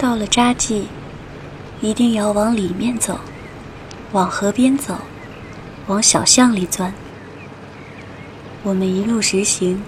[0.00, 0.86] 到了扎记，
[1.82, 3.20] 一定要往里面走，
[4.12, 4.96] 往河边走，
[5.88, 6.94] 往小巷里钻。
[8.62, 9.82] 我们一路直行，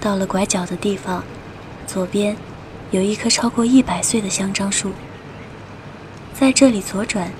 [0.00, 1.24] 到了拐角的地方，
[1.84, 2.36] 左边
[2.92, 4.92] 有一棵超过一百岁的香樟树。
[6.32, 7.32] 在这里左转，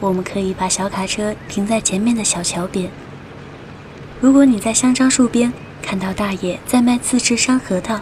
[0.00, 2.90] 我们可以把小卡车停在前面的小桥边。
[4.20, 8.00] 如果你在香樟树边看到大爷在卖自制山核桃，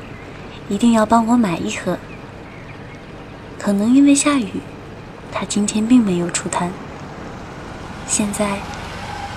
[0.70, 1.98] 一定要帮我买一盒。
[3.64, 4.60] 可能因为下雨，
[5.32, 6.70] 他今天并没有出摊。
[8.06, 8.58] 现在，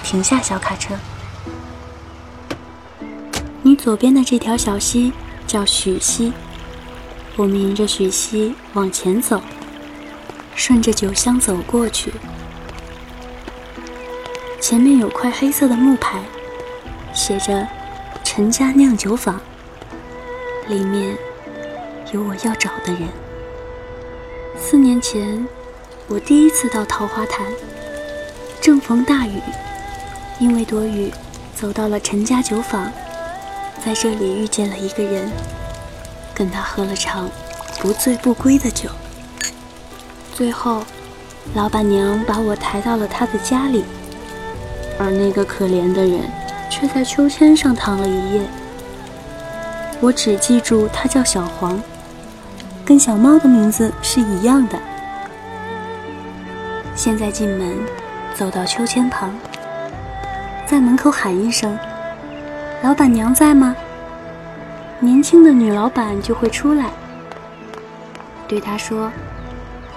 [0.03, 0.95] 停下小卡车。
[3.61, 5.13] 你左边的这条小溪
[5.47, 6.33] 叫许溪，
[7.37, 9.41] 我们沿着许溪往前走。
[10.57, 12.11] 顺着酒香走过去，
[14.59, 16.21] 前面有块黑色的木牌，
[17.13, 17.65] 写着
[18.25, 19.39] “陈家酿酒坊”，
[20.67, 21.15] 里面
[22.11, 23.07] 有我要找的人。
[24.59, 25.47] 四年前，
[26.07, 27.45] 我第一次到桃花潭，
[28.59, 29.39] 正逢大雨，
[30.39, 31.11] 因为躲雨，
[31.55, 32.91] 走到了陈家酒坊，
[33.85, 35.31] 在这里遇见了一个人，
[36.33, 37.29] 跟他喝了场
[37.79, 38.89] 不醉不归的酒。
[40.33, 40.83] 最后，
[41.53, 43.85] 老板娘把我抬到了她的家里，
[44.99, 46.21] 而那个可怜的人
[46.69, 48.41] 却在秋千上躺了一夜。
[50.01, 51.81] 我只记住他叫小黄，
[52.87, 54.79] 跟小猫的名字是一样的。
[56.95, 57.77] 现在进门，
[58.33, 59.35] 走到秋千旁，
[60.65, 61.77] 在门口喊一声
[62.81, 63.75] ：“老板娘在吗？”
[65.01, 66.89] 年轻的女老板就会出来，
[68.47, 69.11] 对他说。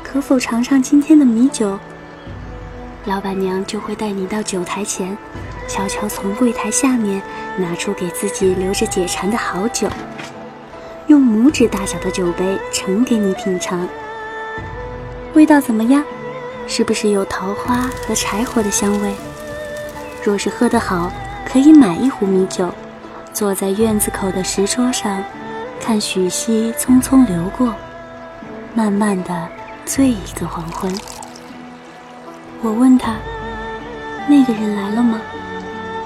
[0.03, 1.79] 可否尝尝今天的米酒？
[3.05, 5.17] 老板娘就会带你到酒台前，
[5.69, 7.23] 悄悄从柜台下面
[7.57, 9.89] 拿出给自己留着解馋的好酒，
[11.11, 13.85] 用拇指大小的酒杯盛给你品尝。
[15.35, 16.05] 味道怎么样？
[16.69, 19.13] 是不是有桃花和柴火的香味？
[20.23, 21.11] 若是喝得好，
[21.45, 22.73] 可以买一壶米酒，
[23.33, 25.21] 坐在院子口的石桌上，
[25.81, 27.75] 看许溪匆匆流过，
[28.73, 29.49] 慢慢的。
[29.87, 30.95] 醉一个黄昏，
[32.63, 33.17] 我问他
[34.29, 35.21] ：“那个人来了吗？”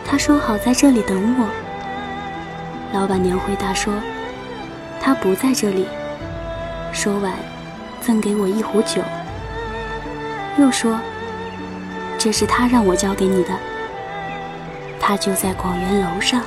[0.06, 1.46] 他说：“好在这里等我。”
[2.98, 3.92] 老板娘回答说
[5.00, 5.86] ：“他不在这里。”
[6.92, 7.32] 说完，
[8.00, 9.02] 赠给我一壶酒，
[10.58, 11.00] 又说
[12.18, 13.50] ：“这是他让我交给你的。
[15.00, 16.42] 他就在广元楼上。”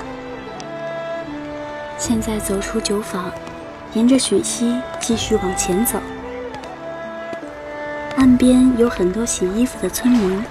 [2.00, 3.32] 现在走出酒坊，
[3.94, 6.00] 沿着雪溪继续往前走。
[8.16, 10.44] 岸边有很多洗衣服的村民。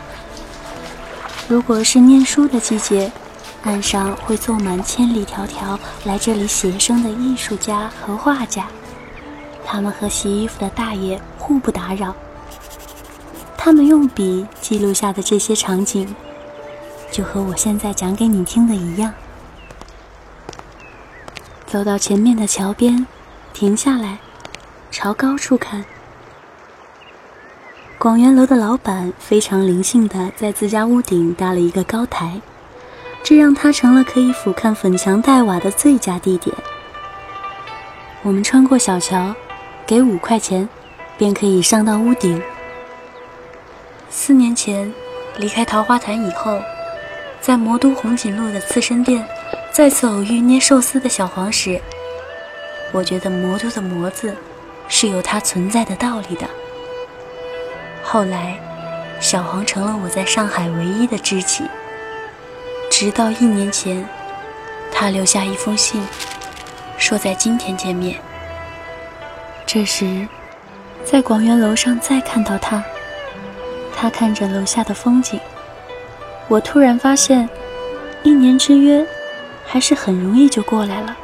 [1.49, 3.11] 如果是念书的季节，
[3.63, 8.67] 岸上会坐满千里迢迢来这里写生的艺术家和画家。
[9.65, 12.15] 他们和洗衣服的大爷互不打扰。
[13.57, 16.15] 他们用笔记录下的这些场景，
[17.11, 19.13] 就和我现在讲给你听的一样。
[21.67, 23.05] 走到前面的桥边，
[23.53, 24.19] 停下来，
[24.93, 25.85] 朝高处看。
[27.99, 32.41] 广元楼的老板非常灵性的在自家屋顶搭了一个高台，
[33.29, 36.55] 这让它成了可以俯瞰粉墙黛瓦的最佳地点。
[38.23, 39.35] 我们穿过小桥，
[39.85, 40.69] 给五块钱，
[41.19, 42.41] 便可以上到屋顶。
[44.09, 44.95] 四年前
[45.39, 46.61] 离开桃花潭以后，
[47.41, 49.27] 在魔都红锦路的刺身店
[49.73, 51.81] 再次偶遇捏寿司的小黄时，
[52.93, 54.37] 我觉得魔都的“魔”字
[54.87, 56.47] 是有它存在的道理的。
[58.05, 58.57] 后来，
[59.19, 61.65] 小黄成了我在上海唯一的知己。
[62.99, 64.03] 直到一年前，
[64.91, 66.03] 他留下一封信，
[66.97, 68.19] 说在今天见面。
[69.67, 70.27] 这时，
[71.05, 72.83] 在广元楼上再看到他，
[73.95, 75.39] 他看着楼下的风景，
[76.49, 77.47] 我突然发现，
[78.23, 79.07] 一年之约，
[79.67, 81.15] 还是很容易就过来了。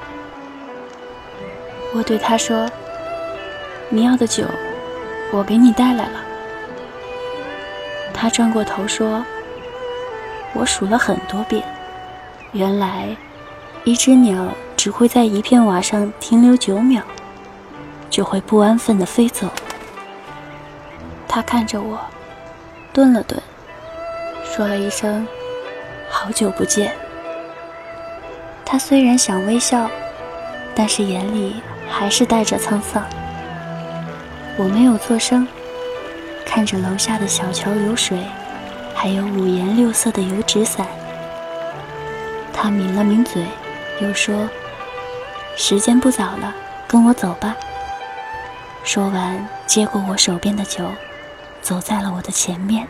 [1.94, 2.68] 我对他说
[3.88, 4.44] ：“你要的酒，
[5.32, 6.22] 我给你带来了。”
[8.12, 9.24] 他转过头说
[10.54, 11.62] ：“我数了很多遍，
[12.52, 13.16] 原来
[13.84, 17.02] 一只鸟只会在一片瓦上停留九秒，
[18.10, 19.48] 就会不安分地飞走。”
[21.26, 21.98] 他看着我，
[22.92, 23.40] 顿了顿，
[24.44, 25.26] 说了一声
[26.10, 26.94] ：“好久不见。”
[28.64, 29.90] 他虽然想微笑，
[30.74, 33.02] 但是眼里还是带着沧桑。
[34.58, 35.48] 我没有作声。
[36.44, 38.26] 看着楼下的小桥流水，
[39.02, 40.86] 还有五颜六色的油纸伞，
[42.52, 43.44] 他抿了抿嘴，
[44.00, 44.48] 又说
[45.58, 46.54] ：“时间不早了，
[46.86, 47.56] 跟我走吧。”
[48.84, 50.88] 说完，接过我手边的酒，
[51.60, 52.86] 走在了我的前面。